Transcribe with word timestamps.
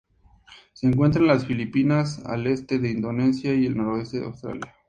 Se 0.73 0.87
encuentra 0.87 1.21
en 1.21 1.27
las 1.27 1.45
Filipinas, 1.45 2.25
al 2.25 2.47
este 2.47 2.79
de 2.79 2.89
Indonesia 2.89 3.53
y 3.53 3.67
el 3.67 3.77
noroeste 3.77 4.17
de 4.19 4.25
Australia. 4.25 4.75